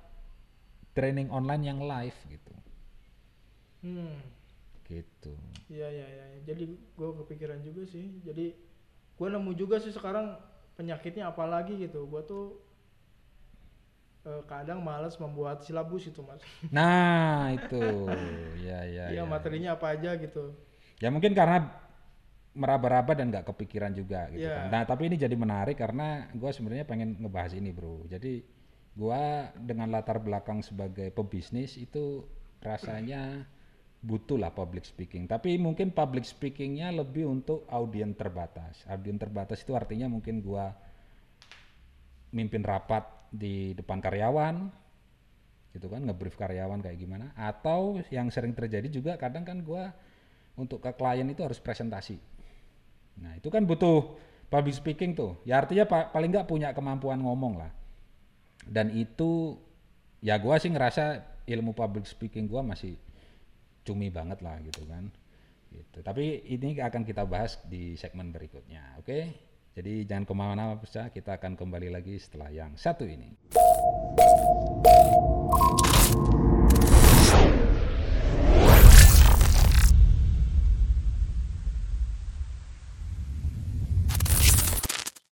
[0.97, 2.55] training online yang live gitu
[3.85, 4.17] Hmm.
[4.89, 5.33] gitu
[5.69, 6.25] Iya iya iya.
[6.45, 8.21] Jadi gue kepikiran juga sih.
[8.25, 8.47] Jadi
[9.17, 10.37] gue nemu juga sih sekarang
[10.77, 12.05] penyakitnya apa lagi gitu.
[12.09, 12.45] Gue tuh
[14.25, 16.41] eh, kadang males membuat silabus itu mas.
[16.73, 17.83] nah itu
[18.67, 19.29] ya ya Iya ya.
[19.29, 20.45] materinya apa aja gitu.
[21.03, 21.59] ya mungkin karena
[22.55, 24.55] meraba-raba dan nggak kepikiran juga gitu Iya.
[24.55, 24.67] kan.
[24.71, 28.07] Nah tapi ini jadi menarik karena gue sebenarnya pengen ngebahas ini bro.
[28.07, 28.33] Jadi
[28.95, 32.23] gua dengan latar belakang sebagai pebisnis itu
[32.63, 33.43] rasanya
[34.05, 35.27] butuh lah public speaking.
[35.27, 38.87] Tapi mungkin public speakingnya lebih untuk audien terbatas.
[38.87, 40.71] Audien terbatas itu artinya mungkin gua
[42.35, 44.71] mimpin rapat di depan karyawan,
[45.75, 47.35] gitu kan, ngebrief karyawan kayak gimana.
[47.35, 49.91] Atau yang sering terjadi juga kadang kan gua
[50.55, 52.15] untuk ke klien itu harus presentasi.
[53.19, 54.15] Nah itu kan butuh
[54.47, 55.35] public speaking tuh.
[55.43, 57.84] Ya artinya pa- paling nggak punya kemampuan ngomong lah.
[58.69, 59.61] Dan itu
[60.25, 62.97] ya gua sih ngerasa ilmu public speaking gua masih
[63.85, 65.13] cumi banget lah gitu kan.
[65.75, 65.99] Gitu.
[66.01, 69.35] Tapi ini akan kita bahas di segmen berikutnya, oke?
[69.75, 73.35] Jadi jangan ke mana-mana Pusat, kita akan kembali lagi setelah yang satu ini.